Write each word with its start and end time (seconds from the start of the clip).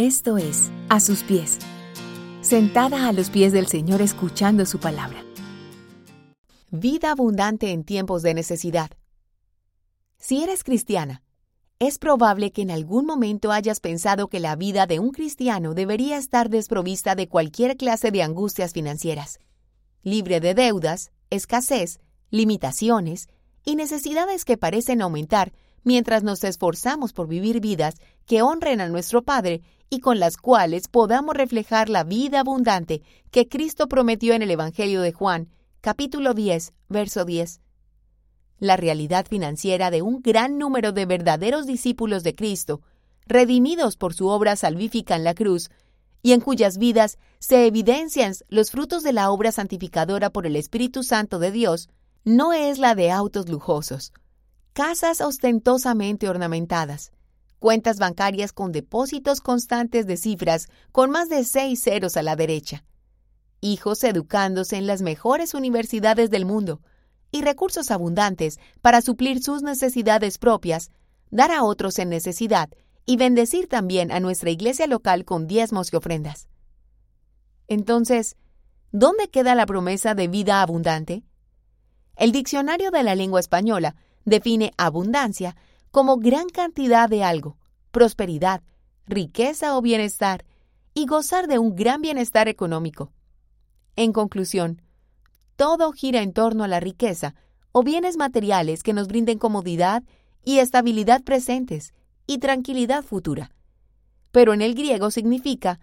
Esto 0.00 0.38
es, 0.38 0.70
a 0.88 0.98
sus 0.98 1.22
pies, 1.22 1.58
sentada 2.40 3.06
a 3.06 3.12
los 3.12 3.28
pies 3.28 3.52
del 3.52 3.66
Señor 3.66 4.00
escuchando 4.00 4.64
su 4.64 4.78
palabra. 4.80 5.22
Vida 6.70 7.10
abundante 7.10 7.70
en 7.70 7.84
tiempos 7.84 8.22
de 8.22 8.32
necesidad. 8.32 8.92
Si 10.16 10.42
eres 10.42 10.64
cristiana, 10.64 11.22
es 11.78 11.98
probable 11.98 12.50
que 12.50 12.62
en 12.62 12.70
algún 12.70 13.04
momento 13.04 13.52
hayas 13.52 13.80
pensado 13.80 14.28
que 14.28 14.40
la 14.40 14.56
vida 14.56 14.86
de 14.86 15.00
un 15.00 15.10
cristiano 15.10 15.74
debería 15.74 16.16
estar 16.16 16.48
desprovista 16.48 17.14
de 17.14 17.28
cualquier 17.28 17.76
clase 17.76 18.10
de 18.10 18.22
angustias 18.22 18.72
financieras, 18.72 19.38
libre 20.02 20.40
de 20.40 20.54
deudas, 20.54 21.10
escasez, 21.28 22.00
limitaciones 22.30 23.28
y 23.66 23.76
necesidades 23.76 24.46
que 24.46 24.56
parecen 24.56 25.02
aumentar 25.02 25.52
mientras 25.84 26.22
nos 26.22 26.42
esforzamos 26.42 27.12
por 27.12 27.28
vivir 27.28 27.60
vidas 27.60 27.96
que 28.24 28.40
honren 28.40 28.80
a 28.80 28.88
nuestro 28.88 29.22
Padre 29.24 29.60
y 29.90 29.98
con 29.98 30.20
las 30.20 30.36
cuales 30.36 30.86
podamos 30.86 31.34
reflejar 31.34 31.88
la 31.88 32.04
vida 32.04 32.40
abundante 32.40 33.02
que 33.32 33.48
Cristo 33.48 33.88
prometió 33.88 34.34
en 34.34 34.42
el 34.42 34.52
Evangelio 34.52 35.00
de 35.00 35.12
Juan, 35.12 35.48
capítulo 35.80 36.32
10, 36.32 36.72
verso 36.88 37.24
10. 37.24 37.60
La 38.60 38.76
realidad 38.76 39.26
financiera 39.26 39.90
de 39.90 40.02
un 40.02 40.22
gran 40.22 40.58
número 40.58 40.92
de 40.92 41.06
verdaderos 41.06 41.66
discípulos 41.66 42.22
de 42.22 42.36
Cristo, 42.36 42.82
redimidos 43.26 43.96
por 43.96 44.14
su 44.14 44.28
obra 44.28 44.54
salvífica 44.54 45.16
en 45.16 45.24
la 45.24 45.34
cruz, 45.34 45.70
y 46.22 46.32
en 46.32 46.40
cuyas 46.40 46.78
vidas 46.78 47.18
se 47.40 47.66
evidencian 47.66 48.34
los 48.48 48.70
frutos 48.70 49.02
de 49.02 49.12
la 49.12 49.30
obra 49.30 49.50
santificadora 49.50 50.30
por 50.30 50.46
el 50.46 50.54
Espíritu 50.54 51.02
Santo 51.02 51.40
de 51.40 51.50
Dios, 51.50 51.88
no 52.24 52.52
es 52.52 52.78
la 52.78 52.94
de 52.94 53.10
autos 53.10 53.48
lujosos, 53.48 54.12
casas 54.72 55.20
ostentosamente 55.20 56.28
ornamentadas, 56.28 57.10
cuentas 57.60 57.98
bancarias 57.98 58.52
con 58.52 58.72
depósitos 58.72 59.40
constantes 59.40 60.06
de 60.06 60.16
cifras 60.16 60.66
con 60.90 61.10
más 61.10 61.28
de 61.28 61.44
seis 61.44 61.82
ceros 61.82 62.16
a 62.16 62.22
la 62.22 62.34
derecha, 62.34 62.84
hijos 63.60 64.02
educándose 64.02 64.76
en 64.76 64.88
las 64.88 65.02
mejores 65.02 65.54
universidades 65.54 66.30
del 66.30 66.46
mundo 66.46 66.80
y 67.30 67.42
recursos 67.42 67.92
abundantes 67.92 68.58
para 68.80 69.02
suplir 69.02 69.42
sus 69.42 69.62
necesidades 69.62 70.38
propias, 70.38 70.90
dar 71.30 71.52
a 71.52 71.62
otros 71.62 71.98
en 71.98 72.08
necesidad 72.08 72.70
y 73.06 73.16
bendecir 73.16 73.68
también 73.68 74.10
a 74.10 74.20
nuestra 74.20 74.50
iglesia 74.50 74.86
local 74.86 75.24
con 75.24 75.46
diezmos 75.46 75.92
y 75.92 75.96
ofrendas. 75.96 76.48
Entonces, 77.68 78.36
¿dónde 78.90 79.28
queda 79.28 79.54
la 79.54 79.66
promesa 79.66 80.14
de 80.14 80.28
vida 80.28 80.62
abundante? 80.62 81.22
El 82.16 82.32
diccionario 82.32 82.90
de 82.90 83.02
la 83.02 83.14
lengua 83.14 83.38
española 83.38 83.96
define 84.24 84.72
abundancia 84.76 85.56
como 85.90 86.16
gran 86.18 86.48
cantidad 86.48 87.08
de 87.08 87.24
algo, 87.24 87.56
prosperidad, 87.90 88.62
riqueza 89.06 89.76
o 89.76 89.82
bienestar, 89.82 90.44
y 90.94 91.06
gozar 91.06 91.46
de 91.46 91.58
un 91.58 91.76
gran 91.76 92.00
bienestar 92.00 92.48
económico. 92.48 93.12
En 93.96 94.12
conclusión, 94.12 94.82
todo 95.56 95.92
gira 95.92 96.22
en 96.22 96.32
torno 96.32 96.64
a 96.64 96.68
la 96.68 96.80
riqueza 96.80 97.34
o 97.72 97.82
bienes 97.82 98.16
materiales 98.16 98.82
que 98.82 98.92
nos 98.92 99.06
brinden 99.06 99.38
comodidad 99.38 100.02
y 100.44 100.58
estabilidad 100.58 101.22
presentes 101.22 101.92
y 102.26 102.38
tranquilidad 102.38 103.04
futura. 103.04 103.50
Pero 104.32 104.54
en 104.54 104.62
el 104.62 104.74
griego 104.74 105.10
significa 105.10 105.80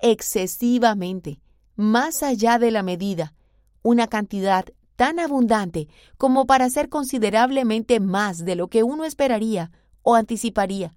excesivamente, 0.00 1.40
más 1.76 2.22
allá 2.22 2.58
de 2.58 2.70
la 2.70 2.82
medida, 2.82 3.34
una 3.82 4.06
cantidad 4.06 4.66
tan 4.96 5.18
abundante 5.18 5.88
como 6.16 6.46
para 6.46 6.70
ser 6.70 6.88
considerablemente 6.88 8.00
más 8.00 8.44
de 8.44 8.56
lo 8.56 8.68
que 8.68 8.82
uno 8.82 9.04
esperaría 9.04 9.70
o 10.02 10.14
anticiparía. 10.14 10.94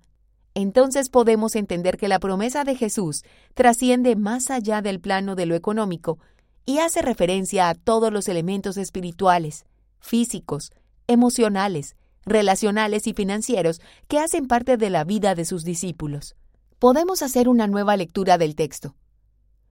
Entonces 0.54 1.10
podemos 1.10 1.56
entender 1.56 1.98
que 1.98 2.08
la 2.08 2.20
promesa 2.20 2.64
de 2.64 2.76
Jesús 2.76 3.24
trasciende 3.54 4.16
más 4.16 4.50
allá 4.50 4.82
del 4.82 5.00
plano 5.00 5.36
de 5.36 5.46
lo 5.46 5.56
económico 5.56 6.20
y 6.66 6.80
hace 6.80 7.02
referencia 7.02 7.70
a 7.70 7.76
todos 7.76 8.12
los 8.12 8.28
elementos 8.28 8.78
espirituales, 8.78 9.66
físicos, 10.00 10.72
emocionales, 11.08 11.96
relacionales 12.26 13.08
y 13.08 13.14
financieros 13.14 13.82
que 14.08 14.20
hacen 14.20 14.48
parte 14.48 14.78
de 14.78 14.90
la 14.90 15.04
vida 15.04 15.36
de 15.36 15.46
sus 15.46 15.64
discípulos. 15.64 16.36
Podemos 16.80 17.22
hacer 17.22 17.48
una 17.48 17.68
nueva 17.68 17.96
lectura 17.96 18.38
del 18.38 18.56
texto 18.56 18.96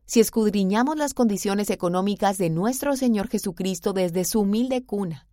si 0.07 0.21
escudriñamos 0.21 0.97
las 0.97 1.15
condiciones 1.15 1.69
económicas 1.69 2.39
de 2.39 2.49
nuestro 2.49 2.97
Señor 2.97 3.29
Jesucristo 3.29 3.93
desde 3.93 4.25
su 4.25 4.41
humilde 4.41 4.85
cuna, 4.85 5.27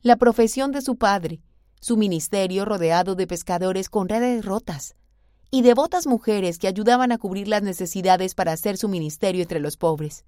la 0.00 0.16
profesión 0.16 0.72
de 0.72 0.80
su 0.80 0.96
Padre, 0.96 1.42
su 1.80 1.98
ministerio 1.98 2.64
rodeado 2.64 3.14
de 3.14 3.26
pescadores 3.26 3.90
con 3.90 4.08
redes 4.08 4.42
rotas 4.42 4.96
y 5.50 5.60
devotas 5.60 6.06
mujeres 6.06 6.58
que 6.58 6.66
ayudaban 6.66 7.12
a 7.12 7.18
cubrir 7.18 7.46
las 7.46 7.62
necesidades 7.62 8.34
para 8.34 8.52
hacer 8.52 8.78
su 8.78 8.88
ministerio 8.88 9.42
entre 9.42 9.60
los 9.60 9.76
pobres. 9.76 10.24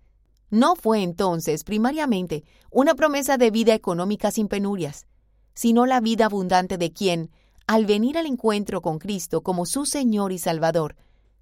No 0.51 0.77
fue 0.77 1.03
entonces, 1.03 1.65
primariamente, 1.65 2.45
una 2.71 2.95
promesa 2.95 3.39
de 3.39 3.51
vida 3.51 3.73
económica 3.75 4.31
sin 4.31 4.49
penurias, 4.49 5.07
sino 5.55 5.87
la 5.87 6.01
vida 6.01 6.27
abundante 6.27 6.77
de 6.77 6.93
quien, 6.93 7.31
al 7.67 7.87
venir 7.87 8.19
al 8.19 8.27
encuentro 8.27 8.83
con 8.83 8.99
Cristo 8.99 9.43
como 9.43 9.65
su 9.65 9.87
Señor 9.87 10.33
y 10.33 10.39
Salvador, 10.39 10.95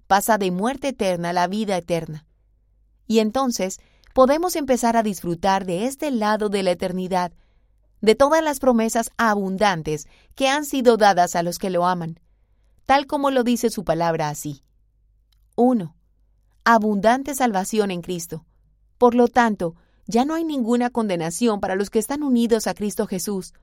pasa 0.07 0.37
de 0.37 0.51
muerte 0.51 0.89
eterna 0.89 1.29
a 1.29 1.33
la 1.33 1.47
vida 1.47 1.77
eterna 1.77 2.26
y 3.07 3.19
entonces 3.19 3.79
podemos 4.13 4.55
empezar 4.55 4.97
a 4.97 5.03
disfrutar 5.03 5.65
de 5.65 5.85
este 5.85 6.11
lado 6.11 6.49
de 6.49 6.63
la 6.63 6.71
eternidad, 6.71 7.31
de 8.01 8.15
todas 8.15 8.43
las 8.43 8.59
promesas 8.59 9.11
abundantes 9.17 10.07
que 10.35 10.49
han 10.49 10.65
sido 10.65 10.97
dadas 10.97 11.35
a 11.35 11.43
los 11.43 11.57
que 11.57 11.69
lo 11.69 11.85
aman, 11.85 12.19
tal 12.85 13.07
como 13.07 13.31
lo 13.31 13.43
dice 13.43 13.69
su 13.69 13.83
palabra 13.83 14.29
así. 14.29 14.63
1. 15.55 15.95
Abundante 16.63 17.33
salvación 17.33 17.91
en 17.91 18.01
Cristo. 18.01 18.45
Por 18.97 19.15
lo 19.15 19.27
tanto, 19.27 19.75
ya 20.05 20.25
no 20.25 20.35
hay 20.35 20.43
ninguna 20.43 20.89
condenación 20.89 21.59
para 21.59 21.75
los 21.75 21.89
que 21.89 21.99
están 21.99 22.23
unidos 22.23 22.67
a 22.67 22.73
Cristo 22.73 23.07
Jesús, 23.07 23.53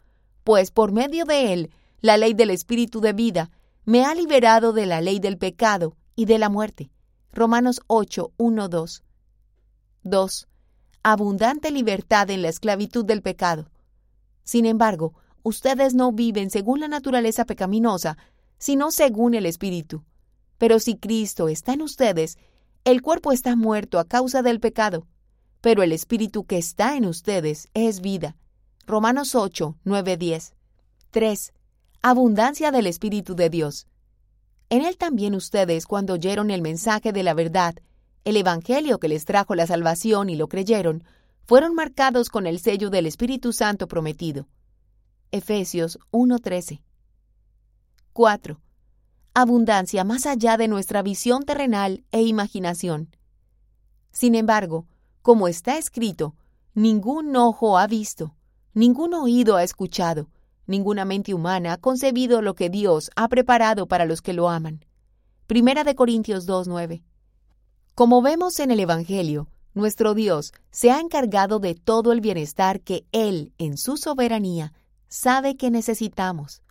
pues 0.43 0.71
por 0.71 0.93
medio 0.93 1.25
de 1.25 1.53
Él, 1.53 1.71
la 2.01 2.17
ley 2.17 2.35
del 2.35 2.51
Espíritu 2.51 3.01
de 3.01 3.13
vida 3.13 3.51
me 3.85 4.05
ha 4.05 4.15
liberado 4.15 4.73
de 4.73 4.87
la 4.87 5.01
ley 5.01 5.21
del 5.21 5.39
pecado 5.39 5.97
y 6.17 6.25
de 6.27 6.39
la 6.39 6.49
muerte. 6.49 6.91
Romanos 7.33 7.81
8, 7.87 8.33
1, 8.37 8.69
2. 8.69 9.04
2. 10.05 10.49
Abundante 11.03 11.71
libertad 11.71 12.29
en 12.29 12.43
la 12.43 12.51
esclavitud 12.51 13.07
del 13.07 13.23
pecado. 13.23 13.71
Sin 14.43 14.67
embargo, 14.67 15.15
ustedes 15.43 15.95
no 15.95 16.13
viven 16.13 16.51
según 16.51 16.81
la 16.81 16.89
naturaleza 16.89 17.47
pecaminosa, 17.47 18.19
sino 18.59 18.91
según 18.91 19.33
el 19.33 19.47
Espíritu. 19.47 20.05
Pero 20.59 20.79
si 20.79 20.97
Cristo 20.99 21.49
está 21.49 21.73
en 21.73 21.81
ustedes, 21.81 22.37
el 22.85 23.01
cuerpo 23.01 23.33
está 23.33 23.57
muerto 23.57 23.99
a 23.99 24.05
causa 24.05 24.43
del 24.43 24.61
pecado, 24.61 25.07
pero 25.63 25.83
el 25.83 25.91
Espíritu 25.91 26.45
que 26.45 26.59
está 26.59 26.97
en 26.97 27.07
ustedes 27.07 27.71
es 27.73 28.03
vida. 28.03 28.37
Romanos 28.87 29.35
8, 29.35 29.79
9, 29.85 30.17
10. 30.19 30.55
3. 31.13 31.55
Abundancia 32.03 32.71
del 32.71 32.87
Espíritu 32.87 33.35
de 33.35 33.49
Dios. 33.49 33.87
En 34.69 34.85
él 34.85 34.99
también 34.99 35.35
ustedes, 35.35 35.87
cuando 35.87 36.13
oyeron 36.13 36.51
el 36.51 36.61
mensaje 36.61 37.13
de 37.13 37.23
la 37.23 37.33
verdad, 37.33 37.77
el 38.25 38.37
Evangelio 38.37 38.99
que 38.99 39.09
les 39.09 39.25
trajo 39.25 39.55
la 39.55 39.67
salvación 39.67 40.31
y 40.31 40.37
lo 40.37 40.49
creyeron, 40.49 41.05
fueron 41.47 41.75
marcados 41.75 42.31
con 42.31 42.47
el 42.47 42.59
sello 42.59 42.91
del 42.91 43.07
Espíritu 43.07 43.53
Santo 43.53 43.87
prometido. 43.87 44.47
Efesios 45.31 45.99
1:13. 46.11 46.83
4. 48.13 48.61
Abundancia 49.35 50.05
más 50.05 50.27
allá 50.27 50.57
de 50.57 50.69
nuestra 50.69 51.03
visión 51.03 51.43
terrenal 51.43 52.05
e 52.13 52.23
imaginación. 52.23 53.15
Sin 54.13 54.37
embargo, 54.37 54.87
como 55.23 55.49
está 55.49 55.77
escrito, 55.77 56.35
ningún 56.75 57.35
ojo 57.35 57.77
ha 57.77 57.87
visto, 57.87 58.37
ningún 58.73 59.13
oído 59.13 59.57
ha 59.57 59.65
escuchado, 59.65 60.29
ninguna 60.67 61.05
mente 61.05 61.35
humana 61.35 61.73
ha 61.73 61.79
concebido 61.79 62.41
lo 62.41 62.55
que 62.55 62.71
Dios 62.71 63.11
ha 63.17 63.29
preparado 63.29 63.87
para 63.87 64.07
los 64.07 64.23
que 64.23 64.33
lo 64.33 64.49
aman. 64.49 64.85
Primera 65.47 65.85
de 65.85 65.95
Corintios 65.95 66.47
2:9. 66.47 67.03
Como 67.95 68.23
vemos 68.23 68.59
en 68.59 68.73
el 68.73 68.81
Evangelio, 68.81 69.49
nuestro 69.73 70.15
Dios 70.15 70.53
se 70.73 70.91
ha 70.91 70.99
encargado 70.99 71.61
de 71.61 71.77
todo 71.77 72.11
el 72.11 72.21
bienestar 72.21 72.81
que 72.81 73.07
Él, 73.13 73.53
en 73.57 73.79
su 73.79 73.97
soberanía, 73.97 74.73
sabe 75.07 75.57
que 75.57 75.71
necesitamos 75.71 76.63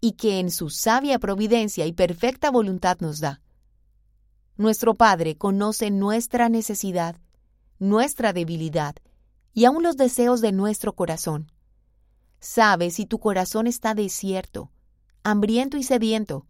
y 0.00 0.12
que 0.12 0.38
en 0.38 0.52
su 0.52 0.70
sabia 0.70 1.18
providencia 1.18 1.84
y 1.86 1.92
perfecta 1.92 2.52
voluntad 2.52 2.98
nos 3.00 3.18
da. 3.18 3.40
Nuestro 4.56 4.94
Padre 4.94 5.36
conoce 5.36 5.90
nuestra 5.90 6.48
necesidad, 6.48 7.16
nuestra 7.80 8.32
debilidad 8.32 8.94
y 9.52 9.64
aun 9.64 9.82
los 9.82 9.96
deseos 9.96 10.40
de 10.42 10.52
nuestro 10.52 10.92
corazón. 10.92 11.50
Sabe 12.38 12.92
si 12.92 13.04
tu 13.04 13.18
corazón 13.18 13.66
está 13.66 13.94
desierto, 13.94 14.70
hambriento 15.24 15.76
y 15.76 15.82
sediento. 15.82 16.46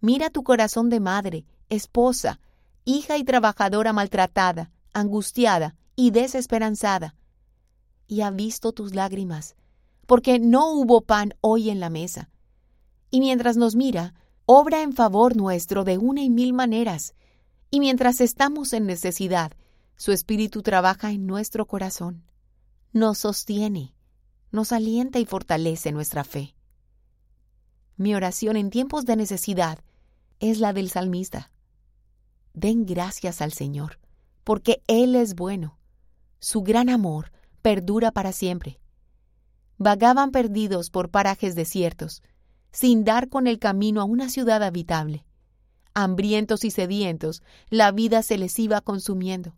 Mira 0.00 0.28
tu 0.30 0.42
corazón 0.42 0.90
de 0.90 0.98
madre, 0.98 1.46
esposa, 1.68 2.40
hija 2.86 3.18
y 3.18 3.24
trabajadora 3.24 3.92
maltratada, 3.92 4.70
angustiada 4.94 5.76
y 5.96 6.12
desesperanzada. 6.12 7.16
Y 8.06 8.22
ha 8.22 8.30
visto 8.30 8.72
tus 8.72 8.94
lágrimas, 8.94 9.56
porque 10.06 10.38
no 10.38 10.70
hubo 10.70 11.02
pan 11.02 11.34
hoy 11.42 11.68
en 11.68 11.80
la 11.80 11.90
mesa. 11.90 12.30
Y 13.10 13.20
mientras 13.20 13.56
nos 13.56 13.74
mira, 13.74 14.14
obra 14.46 14.82
en 14.82 14.92
favor 14.92 15.36
nuestro 15.36 15.84
de 15.84 15.98
una 15.98 16.22
y 16.22 16.30
mil 16.30 16.52
maneras, 16.52 17.14
y 17.70 17.80
mientras 17.80 18.20
estamos 18.20 18.72
en 18.72 18.86
necesidad, 18.86 19.52
su 19.96 20.12
Espíritu 20.12 20.62
trabaja 20.62 21.10
en 21.10 21.26
nuestro 21.26 21.66
corazón, 21.66 22.24
nos 22.92 23.18
sostiene, 23.18 23.94
nos 24.52 24.70
alienta 24.70 25.18
y 25.18 25.24
fortalece 25.24 25.90
nuestra 25.90 26.22
fe. 26.22 26.54
Mi 27.96 28.14
oración 28.14 28.56
en 28.56 28.70
tiempos 28.70 29.06
de 29.06 29.16
necesidad 29.16 29.80
es 30.38 30.60
la 30.60 30.72
del 30.72 30.88
salmista. 30.90 31.50
Den 32.56 32.86
gracias 32.86 33.42
al 33.42 33.52
Señor, 33.52 33.98
porque 34.42 34.82
Él 34.86 35.14
es 35.14 35.34
bueno. 35.34 35.78
Su 36.38 36.62
gran 36.62 36.88
amor 36.88 37.30
perdura 37.60 38.12
para 38.12 38.32
siempre. 38.32 38.80
Vagaban 39.76 40.30
perdidos 40.30 40.88
por 40.88 41.10
parajes 41.10 41.54
desiertos, 41.54 42.22
sin 42.72 43.04
dar 43.04 43.28
con 43.28 43.46
el 43.46 43.58
camino 43.58 44.00
a 44.00 44.04
una 44.04 44.30
ciudad 44.30 44.62
habitable. 44.62 45.26
Hambrientos 45.92 46.64
y 46.64 46.70
sedientos, 46.70 47.42
la 47.68 47.92
vida 47.92 48.22
se 48.22 48.38
les 48.38 48.58
iba 48.58 48.80
consumiendo. 48.80 49.54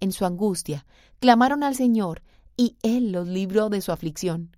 En 0.00 0.10
su 0.10 0.24
angustia, 0.24 0.86
clamaron 1.18 1.62
al 1.62 1.74
Señor, 1.74 2.22
y 2.56 2.78
Él 2.82 3.12
los 3.12 3.28
libró 3.28 3.68
de 3.68 3.82
su 3.82 3.92
aflicción. 3.92 4.56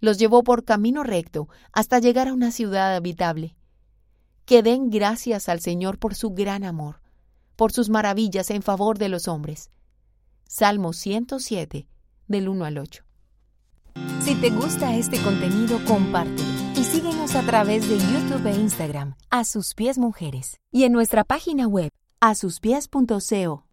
Los 0.00 0.18
llevó 0.18 0.42
por 0.42 0.64
camino 0.64 1.02
recto 1.02 1.48
hasta 1.72 1.98
llegar 1.98 2.28
a 2.28 2.34
una 2.34 2.50
ciudad 2.50 2.94
habitable. 2.94 3.56
Que 4.44 4.62
den 4.62 4.90
gracias 4.90 5.48
al 5.48 5.60
Señor 5.60 5.98
por 5.98 6.14
su 6.14 6.30
gran 6.30 6.64
amor, 6.64 7.00
por 7.56 7.72
sus 7.72 7.88
maravillas 7.88 8.50
en 8.50 8.62
favor 8.62 8.98
de 8.98 9.08
los 9.08 9.26
hombres. 9.26 9.70
Salmo 10.46 10.92
107, 10.92 11.88
del 12.28 12.48
1 12.48 12.64
al 12.64 12.78
8. 12.78 13.04
Si 14.20 14.34
te 14.34 14.50
gusta 14.50 14.96
este 14.96 15.22
contenido, 15.22 15.78
compártelo 15.86 16.48
y 16.76 16.84
síguenos 16.84 17.34
a 17.36 17.42
través 17.42 17.88
de 17.88 17.96
YouTube 17.98 18.46
e 18.46 18.54
Instagram, 18.54 19.14
A 19.30 19.44
Sus 19.44 19.74
Pies 19.74 19.96
Mujeres, 19.96 20.58
y 20.70 20.84
en 20.84 20.92
nuestra 20.92 21.24
página 21.24 21.66
web, 21.66 21.90
asuspies.co. 22.20 23.62